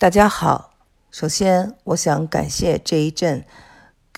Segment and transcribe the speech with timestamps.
[0.00, 0.72] 大家好，
[1.10, 3.44] 首先我想感谢这一阵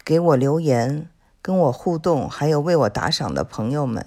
[0.05, 1.11] 给我留言、
[1.43, 4.07] 跟我互动，还有为我打赏的朋友们，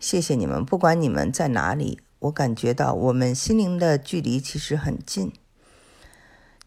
[0.00, 0.64] 谢谢你们！
[0.64, 5.30] 不管你们在哪里，我感觉到我们心灵的距离其实很近。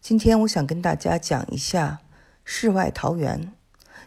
[0.00, 1.98] 今天我想跟大家讲一下
[2.44, 3.52] 世外桃源，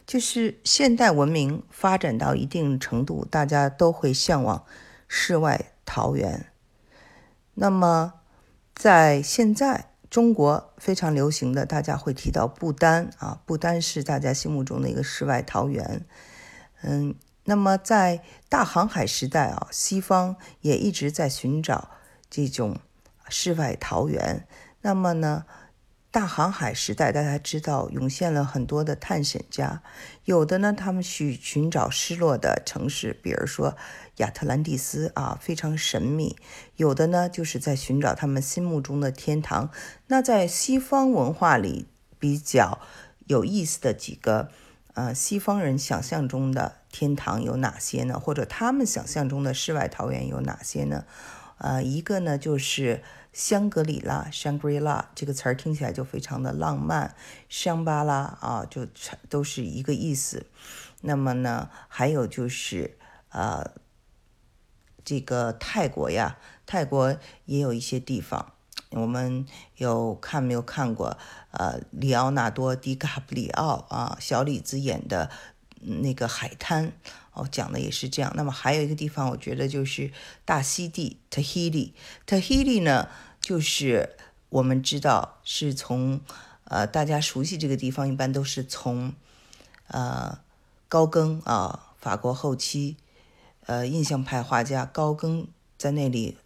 [0.07, 4.63] 就是现代文明发展到一定程度，大家都会向往
[5.09, 6.45] 世外桃源。
[7.55, 8.13] 那么
[8.73, 16.05] 在现在，中国非常流行的，大家会提到不丹啊，不丹是大家心目中的一个世外桃源。
[16.81, 17.13] 嗯，
[17.43, 21.91] 那么在大航海时代啊，西方也一直在寻找
[22.29, 22.77] 这种
[23.29, 24.47] 世外桃源。
[24.81, 25.45] 那么呢？
[26.11, 29.83] 大航海时代，大家知道涌现了很多的探险家，
[30.25, 33.77] 有的呢，他们去寻找失落的城市，比如说
[34.19, 36.37] 亚特兰蒂斯啊，非常神秘；
[36.77, 39.69] 有的呢，就是在寻找他们心目中的天堂。
[40.07, 41.87] 那在西方文化里
[42.17, 42.79] 比较
[43.27, 44.49] 有意思的几个，
[44.93, 48.19] 呃，西方人想象中的天堂有哪些呢？
[48.19, 51.05] 或者他们想象中的世外桃源有哪些呢？
[51.57, 53.03] 呃，一个呢就是。
[53.31, 57.15] 香格里拉 （Shangri-La） 这个词儿听起来就非常的浪漫，
[57.47, 58.87] 香巴拉啊，就
[59.29, 60.47] 都是一个意思。
[61.01, 62.97] 那么呢，还有就是
[63.29, 63.71] 呃，
[65.03, 68.53] 这个泰国呀，泰国也有一些地方，
[68.91, 69.45] 我们
[69.77, 71.17] 有看没有看过？
[71.51, 75.29] 呃，里奥纳多·迪卡普里奥啊，小李子演的
[75.81, 76.93] 那个海滩。
[77.33, 78.33] 哦，讲的也是这样。
[78.35, 80.11] 那么还有一个地方，我觉得就是
[80.43, 81.93] 大溪地 （Tahiti）。
[82.27, 83.07] Tahiti 呢，
[83.39, 84.17] 就是
[84.49, 86.19] 我们知道是从
[86.65, 89.13] 呃大家熟悉这个地方，一般都是从
[89.87, 90.39] 呃
[90.89, 92.97] 高更啊，法国后期
[93.69, 96.37] 呃印象派画家高更在那里。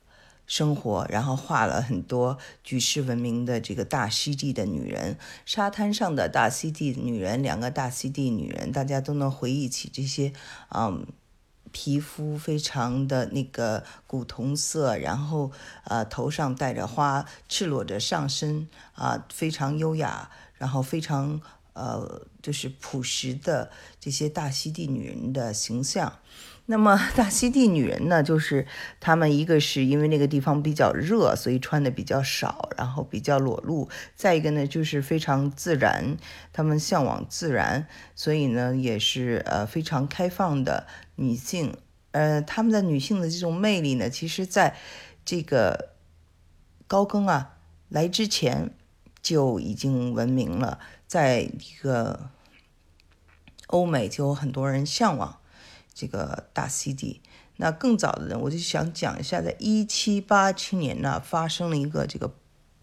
[0.46, 10.34] 生活，然后画了很多举世闻名的这个大溪地的女人，沙滩上的大溪地女人，两个大溪地女人，大家都能回忆起这些，
[10.76, 11.08] 嗯，
[11.72, 15.54] 皮肤非常的那个古铜色，然后
[15.86, 21.42] 呃头上戴着花，赤裸着上身啊，非常优雅，然后非常
[21.72, 26.20] 呃就是朴实的这些大溪地女人的形象。
[26.66, 28.66] 那么大溪地女人呢，就是
[29.02, 36.16] 她们一个是因为那个地方比较热，所以穿的比较少，然后比较裸露；再一个呢，就是非常自然，
[36.54, 41.76] 她们向往自然，所以呢，也是呃非常开放的女性。
[42.12, 44.78] 呃，她们的女性的这种魅力呢，其实在
[45.26, 45.90] 这个
[46.88, 47.58] 高更啊
[47.90, 48.74] 来之前
[49.22, 52.30] 就已经闻名了，在一个
[53.68, 55.40] 欧美就有很多人向往。
[55.94, 57.22] 这个大 CD，，
[57.58, 62.34] 那更早的人，我就想讲一下，在一七八七年呢，发生了一个这个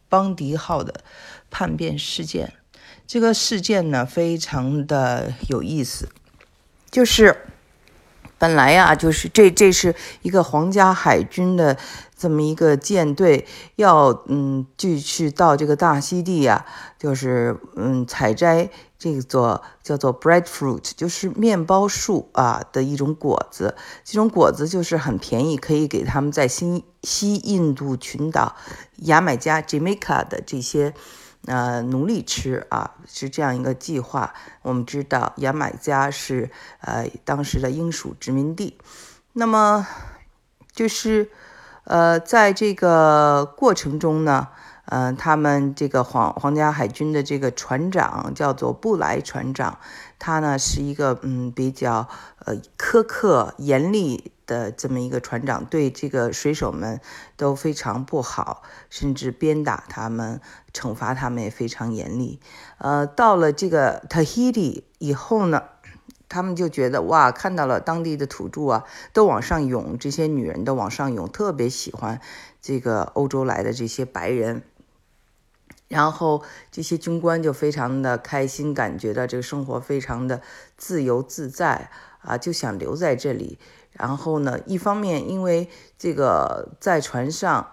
[0.09, 1.03] 邦迪号的
[1.51, 2.53] 叛变事件。
[3.07, 6.09] 这个事件呢，非常的有意思，
[6.91, 7.37] 就是
[8.41, 11.77] 本来呀，就是这这是一个皇家海军的
[12.17, 13.47] 这么一个舰队，
[13.77, 16.65] 要嗯，就去到这个大溪地呀，
[16.99, 18.71] 就是嗯，采摘。
[18.99, 23.75] 这座叫做 breadfruit，就是面包树啊的一种果子。
[24.05, 28.55] 这种果子就是很便宜，可以给他们在新西印度群岛
[28.97, 30.93] 牙买加 Jamaica 的这些
[31.47, 34.35] 呃奴隶吃啊，是这样一个计划。
[34.63, 38.79] 我们知道牙买加是呃当时的英属殖民地，
[39.33, 39.87] 那么
[40.73, 41.31] 就是
[41.85, 44.49] 呃在这个过程中呢。
[44.93, 49.79] 嗯，他们这个皇皇家海军的这个船长叫做布莱船长，
[50.19, 52.09] 他呢是一个嗯比较
[52.45, 57.01] 呃苛刻严厉的这么一个船长，对这个水手们
[57.37, 60.41] 都非常不好，甚至鞭打他们，
[60.73, 62.41] 惩罚他们也非常严厉。
[62.79, 65.63] 呃，到了这个 Tahiti 以后呢，
[66.29, 72.21] 他们就觉得哇，看到了当地的土著啊，都往上涌，这些女人都往上涌，特别喜欢
[72.61, 74.65] 这个欧洲来的这些白人。
[75.87, 80.41] 然后这些军官就非常的开心，感觉到这个生活非常的
[80.77, 81.91] 自由自在
[82.21, 83.59] 啊，就想留在这里。
[83.93, 87.71] 然后呢，一方面因为这个在船上，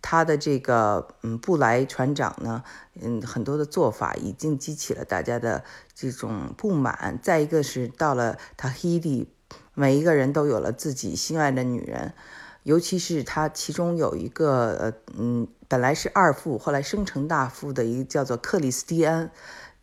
[0.00, 2.62] 他的这个嗯布莱船长呢，
[3.00, 5.64] 嗯很多的做法已经激起了大家的
[5.94, 7.18] 这种不满。
[7.22, 9.28] 再一个是到了塔黑蒂，
[9.74, 12.14] 每一个人都有了自己心爱的女人。
[12.62, 19.30] 尤其是他其中有一个呃嗯，本来是二副，后来升成大副的一个叫做克里斯蒂安，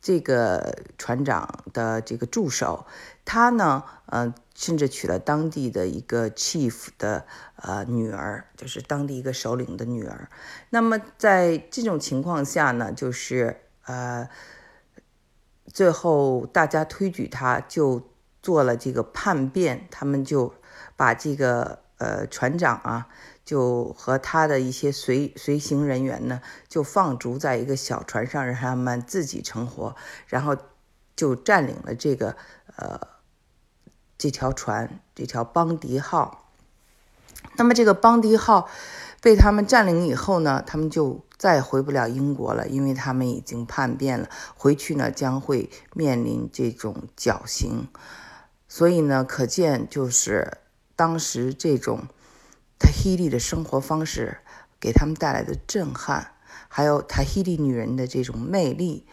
[0.06, 2.86] 这个船长的这个助手，
[3.24, 10.30] 他呢，呃，甚至娶了当地的一个 chief 的呃女儿，就是当地一个首领的女儿。
[10.72, 14.28] 那么在这种情况下呢，就是呃，
[15.72, 18.10] 最后大家推举他，就
[18.42, 20.54] 做了这个叛变，他们就
[20.98, 23.08] 把这个呃船长啊。
[23.46, 29.96] 就和他的一些随随行人员呢，就放逐在一个小船上，让他们自己成活，
[30.28, 30.56] 然后
[31.14, 32.38] 就占领了这个
[32.78, 33.02] 呃
[34.18, 36.50] 这条船，这条邦迪号。
[37.58, 38.70] 那么这个邦迪号
[39.22, 47.90] 被他们占领以后呢，他们就再也回不了英国了，因为他们已经叛变了，回去呢将会面临这种绞刑。
[48.70, 50.60] 所以呢，可见就是
[50.96, 52.08] 当时这种。
[52.80, 54.40] 塔希利的生活方式
[54.80, 56.32] 给他们带来的震撼，
[56.68, 59.06] 还有塔希利女人的这种魅力。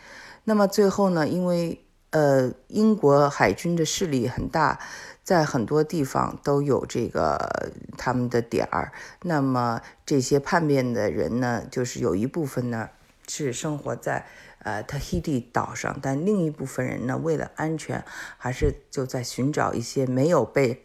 [0.45, 1.29] 那么最后呢？
[1.29, 4.81] 因为呃，英国海军的势力很大，
[5.23, 8.93] 在很多地方都有这个他们的点儿。
[9.23, 12.89] 那么这些叛变的人呢，就是有一部分呢
[13.29, 14.27] 是生活在
[14.65, 18.05] 呃塔希利岛上，但另一部分人呢，为了安全，
[18.37, 20.85] 还是就在寻找一些没有被。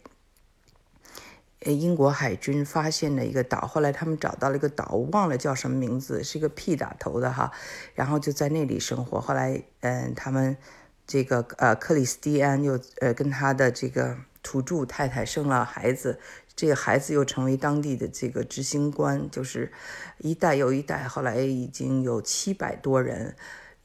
[1.60, 7.50] 呃英国海军发现了一个岛，后来他们找到了一个岛，我忘了叫什么名字，是一个 P 打头的哈，
[7.94, 9.20] 然后就在那里生活。
[9.20, 10.56] 后来，嗯，他们
[11.06, 16.18] 这个呃克里斯蒂安又呃跟他的这个土著太太生了孩子，
[16.54, 19.72] 这个孩子又成为当地的这个执行官，就是
[20.18, 23.34] 一代又一代，后来已经有七百多人，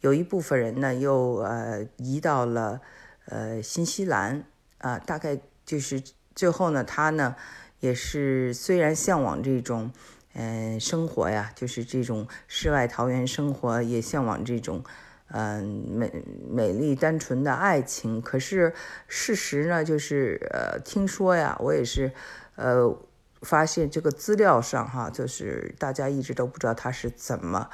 [0.02, 2.82] 有一部分人呢又呃移到了
[3.26, 4.44] 呃新西兰
[4.80, 6.02] 啊，大概就是
[6.42, 7.36] 最后呢他呢。
[7.82, 9.92] 也是，虽然向往这种，
[10.34, 14.84] 嗯，生活呀，就是这种世外桃源生活，也向往这种，
[15.30, 16.12] 嗯，美
[16.48, 18.22] 美丽单纯的爱情。
[18.22, 18.72] 可是
[19.08, 22.12] 事实呢，就是呃，听说呀，我也是，
[22.56, 22.96] 呃，
[23.42, 27.68] 发现这个资料上哈，就是大家一直都不知道他是怎么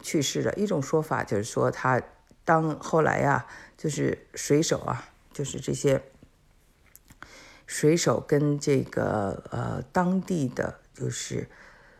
[0.00, 0.54] 去世的。
[0.54, 2.00] 一种说法就是说，他
[2.44, 3.46] 当后来呀，
[3.76, 6.00] 就是水手啊，就是这些。
[7.66, 11.48] 水手跟这个呃当地的就是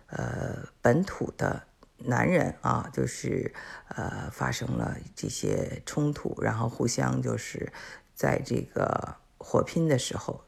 [0.09, 1.63] 呃本土的
[1.99, 3.53] 男人啊，就是
[3.89, 7.73] 呃发生了这些冲突，然后互相就是
[8.15, 10.45] 在这个火拼的时候，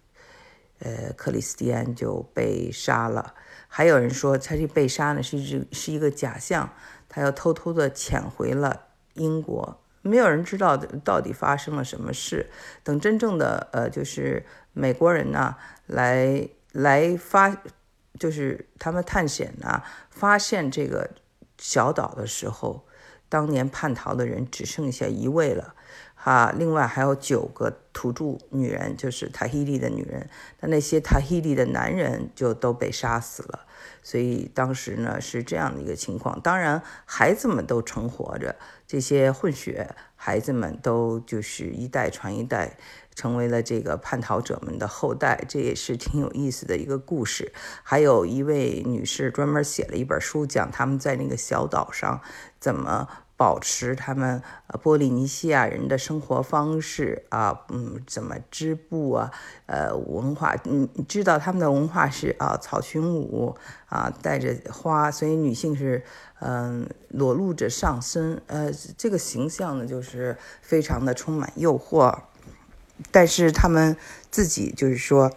[0.81, 3.35] 呃克里斯蒂安就被杀了。
[3.69, 6.73] 还有人说他这被杀呢是是是一个假象，
[7.09, 9.81] 他要偷偷的潜回了英国。
[10.03, 12.49] 没有人知道到底发生了什么事。
[12.85, 14.47] 等真正的呃，就是
[14.79, 15.57] 美国人呢
[15.87, 17.57] 来来发，
[18.19, 21.13] 就是他们探险呢，发现这个
[21.57, 22.87] 小岛的时候，
[23.31, 25.75] 当年叛逃的人只剩下一位了，
[26.15, 30.29] 哈，另外还有九个土著女人，就是塔希利的女人，
[30.61, 33.61] 那那些塔希利的男人就都被杀死了。
[34.03, 38.55] 所以当时呢是这样的一个情况，当然孩子们都成活着，
[38.87, 42.77] 这些混血孩子们都就是一代传一代，
[43.17, 47.53] 成为了这个叛逃者们的后代，这也是挺有意思的一个故事。
[47.83, 52.21] 还有一位女士专门写了一本书，讲他们在那个小岛上
[52.61, 53.09] 怎么。
[53.39, 59.31] 保持他们呃波利尼西亚人的生活方式啊，嗯，怎么织布啊，
[59.67, 63.55] 呃，文化，嗯你知道他们的文化是啊，草裙舞
[63.91, 66.03] 啊，带着花，所以女性是
[66.41, 72.19] 嗯裸露着上身，呃，这个形象呢就是非常的充满诱惑，
[73.11, 73.97] 但是他们
[74.31, 75.33] 自己就是说，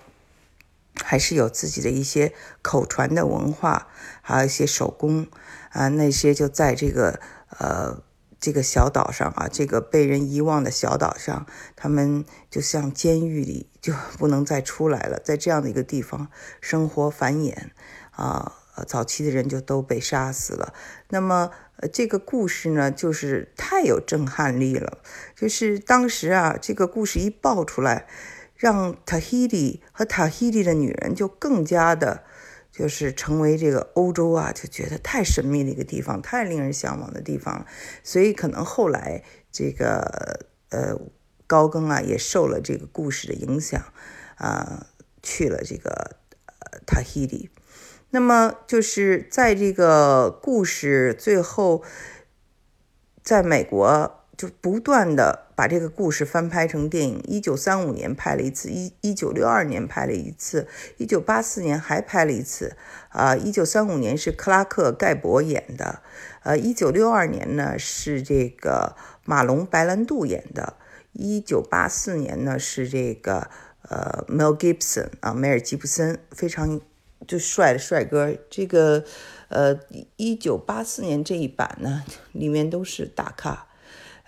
[1.04, 3.88] 还是有自己的一些口传的文化，
[4.22, 5.28] 还有一些手工
[5.72, 7.20] 啊，那些就在这个。
[7.58, 8.04] 呃，
[8.39, 16.30] 这个小岛上啊，这个被人遗忘的小岛上，他们就像监狱里，就不能再出来了，在这样的一个地方
[16.62, 17.72] 生活繁衍
[18.12, 18.54] 啊，
[18.88, 20.74] 早期的人就都被杀死了。
[21.10, 21.50] 那么，
[21.82, 25.00] 呃，这个故事呢，就是太有震撼力了，
[25.36, 28.08] 就是当时啊，这个故事一爆出来，
[28.56, 32.24] 让塔希利和塔希利的女人就更加的。
[32.72, 37.66] 就是成为这个欧洲啊，就觉得太神秘的一个地方，太令人向往的地方了。
[38.04, 40.96] 所以可能后来这个呃
[41.46, 43.84] 高更啊，也受了这个故事的影响
[44.36, 44.86] 啊，
[45.22, 47.50] 去了这个呃塔希里。
[48.12, 51.84] 那么就是在这个故事最后，
[53.24, 57.22] 在美国就不断的把这个故事翻拍成电影。
[57.28, 62.75] 一九三五年拍了一次，一一九六二年拍了一次，一九八四年还拍了一次。
[63.10, 66.01] 啊，一九三五年是克拉克盖博演的，
[66.44, 70.75] 呃，一九六二年呢是这个马龙白兰度演的，
[71.13, 73.50] 一九八四年呢是这个
[73.89, 76.80] 呃 Mel Gibson 啊，梅尔吉布森非常
[77.28, 78.36] 就帅的帅哥。
[78.50, 79.04] 这个
[79.48, 79.80] 呃
[80.18, 83.68] 一九八四年这一版呢，里面都是大咖。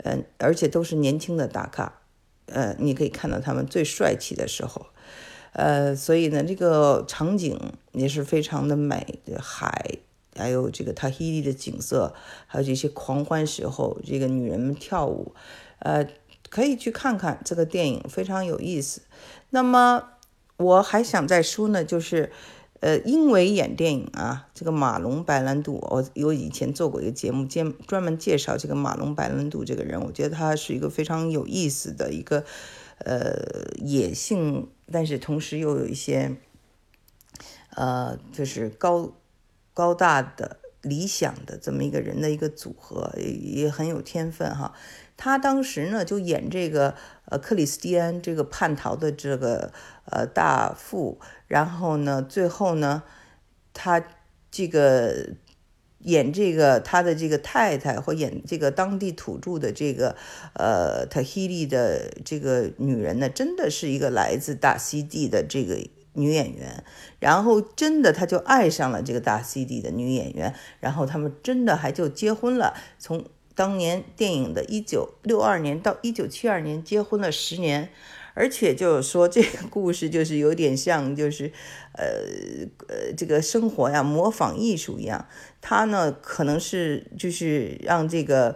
[0.04, 2.02] 嗯，而且都是年轻的大咖，
[2.48, 4.88] 呃，你可以看到他们最帅气的时候，
[5.54, 10.00] 呃，所以呢，这个场景也是非常的美，海，
[10.36, 12.16] 还有这个塔希利的景色，
[12.48, 15.36] 还有这些狂欢时候，这个女人们跳舞，
[15.78, 16.04] 呃，
[16.50, 19.02] 可以去看看这个电影，非常有意思。
[19.52, 20.14] 那么
[20.58, 22.32] 我还想再说呢，就是。
[22.82, 32.44] 呃，因为演电影啊，这个马龙白兰度，我我以前做过一个节目，专专门介绍这个马龙白兰度这个人，我觉得他是一个非常有意思的一个，
[32.98, 36.36] 呃，野性，但是同时又有一些，
[37.76, 39.14] 呃，就是高
[39.76, 44.74] 高大的理想的这么一个人的一个组合，也很有天分哈。
[45.24, 49.72] 他当时呢就演这个呃克里斯蒂安这个叛逃的这个
[50.06, 51.20] 呃大副。
[51.48, 53.04] 然后呢，最后呢，
[53.72, 54.04] 他
[54.50, 55.36] 这个
[56.00, 60.16] 演这个他的这个太太，或演这个当地土著的这个
[60.56, 65.78] 呃塔希利的这个女人呢，真的是一个来自大溪地的这个
[66.14, 66.84] 女演员。
[67.20, 72.74] 然后真的他就爱上了这个大溪地的女演员，然后他们真的还就结婚了。
[72.98, 73.24] 从
[73.56, 77.90] 当年电影的一九六二年到一九七二年，结婚了十年。
[78.34, 81.52] 而且就是说，这个故事就是有点像，就是，
[81.92, 82.06] 呃
[82.88, 85.28] 呃，这个生活呀，模仿艺术一样。
[85.60, 88.56] 他呢，可能是就是让这个，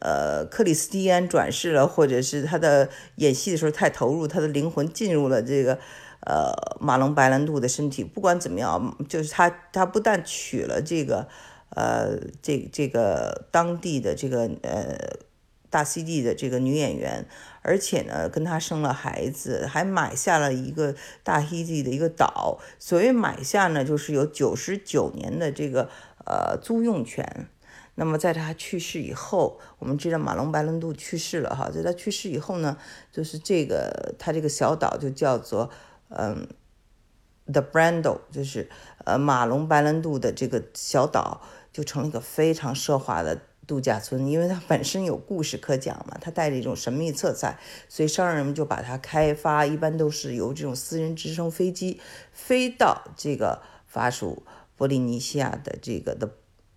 [0.00, 5.80] 呃，克里斯蒂安转世了，或者是他的演戏的时候太投入，他的灵魂进入了这个，
[6.20, 8.04] 呃，马龙白兰度的身体。
[8.04, 11.26] 不管怎么样，就是他他不但娶了这个，
[11.70, 15.26] 呃，这这个当地的这个，呃。
[15.68, 17.26] 大 CD 的这个女演员，
[17.60, 20.94] 而且呢，跟她生了孩子，还买下了一个
[21.24, 22.60] 大 CD 的一个岛。
[22.78, 25.90] 所谓买下呢，就是有九十九年的这个
[26.24, 27.48] 呃租用权。
[27.96, 32.78] 那么在他去世以后，我们知道马龙白兰度去世了哈，在他去世以后呢，
[33.10, 35.68] 就是这个他这个小岛就叫做
[36.10, 36.46] 嗯
[37.52, 38.70] The Brando，就是
[39.04, 41.42] 呃马龙白兰度的这个小岛，
[41.76, 43.38] 就成了一个非常奢华的。
[43.66, 54.44] 度假村，因为它本身有故事可讲嘛，它带着一种神秘色彩，所以商人们就把它开发，一般都是由这种私人直升飞机飞到这个法属
[54.76, 56.30] 波利尼西亚的这个的，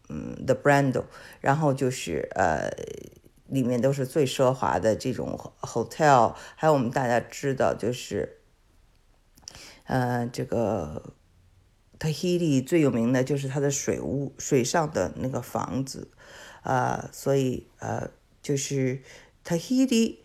[0.09, 1.03] 嗯，The Brando，
[1.41, 2.71] 然后就是呃，
[3.45, 8.39] 里面都是最奢华的这种 hotel，还有我们大家知道就是，
[9.83, 11.13] 呃，这个
[11.99, 16.07] Tahiti 最有名的就是它的水屋，水上的那个房子。
[16.61, 18.09] 啊，所以呃，
[18.41, 19.01] 就是
[19.45, 20.17] Tahiti，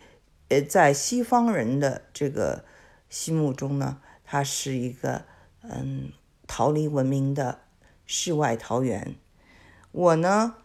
[0.49, 2.63] 呃，在西方人的这个
[3.09, 5.25] 心目中呢，它是一个
[5.61, 6.11] 嗯
[6.47, 7.59] 逃离文明的
[8.05, 9.15] 世外桃源。
[9.91, 10.55] 我呢，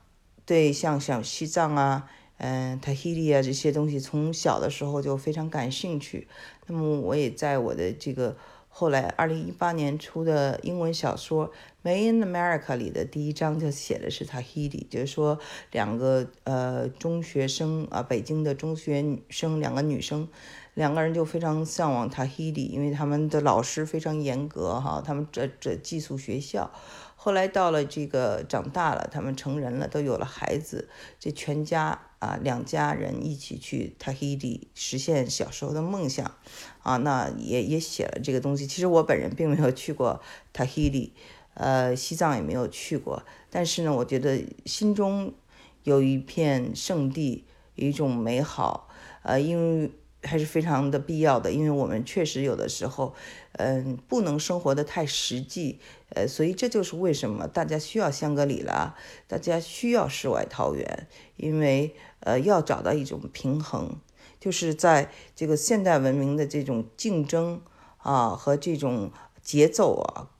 [0.44, 6.28] 对像像西藏啊，嗯，Tahiti 啊这些东西，从小的时候就非常感兴趣。
[6.66, 8.36] 那么我也在我的这个。
[8.72, 11.48] 后来，二零一八年出的英文小说
[11.84, 15.38] 《Made in America》里的第一章就写的是 Tahiti，就是说
[15.72, 20.26] 两个呃中学生啊，北京的中学生两个女生，
[20.74, 26.70] 两个人就非常向往 Tahiti，因为他们的老师非常严格哈，他们这这寄宿学校。
[27.16, 36.36] 后来到了这个长大了，他们成人了，都有了孩子，这全家啊两家人一起去 Tahiti 实现小时候的梦想。
[36.82, 38.66] 啊，那也也写了这个东西。
[38.66, 40.22] 其实我本人并没有去过
[40.52, 41.12] 塔希里，
[41.52, 43.22] 呃，西藏也没有去过。
[43.50, 45.34] 但是呢，我觉得心中
[45.82, 48.88] 有一片圣地，有一种美好，
[49.22, 49.90] 呃，因为
[50.22, 51.52] 还是非常的必要的。
[51.52, 53.14] 因为我们确实有的时候，
[53.52, 58.94] 嗯，不能生活的太实际，呃，所以这就是为什么大家需要香格里拉，
[59.26, 63.98] 大家需要世外桃源，因为呃，要找到一种平衡。
[64.38, 67.60] 就是在这个现代文明的这种竞争
[67.98, 69.12] 啊和这种
[69.42, 70.30] 节奏啊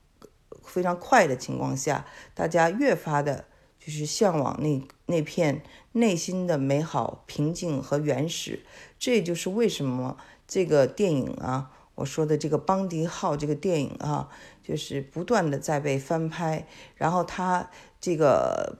[0.63, 3.45] 非常快的情况下，大家越发的
[3.79, 5.63] 就是向往那那片
[5.93, 8.61] 内心的美好、平静和原始。
[8.99, 10.17] 这也就是为什么
[10.49, 14.31] 这个电影啊，我说的这个《邦迪号》这个电影啊，
[14.63, 16.67] 就是不断的在被翻拍。
[16.97, 17.69] 然后他
[18.01, 18.79] 这个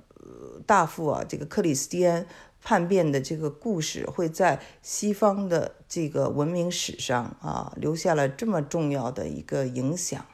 [0.67, 2.27] 大副啊，这个克里斯蒂安。
[2.63, 10.27] 叛变的这个故事会在西方的这个文明史上啊留下了这么重要的一个影响。